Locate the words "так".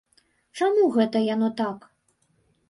1.61-1.87